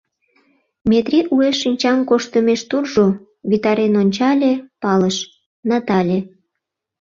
[0.89, 3.07] Метрий уэш шинчам корштымеш туржо,
[3.49, 5.17] витарен ончале, палыш:
[5.69, 6.19] Натале.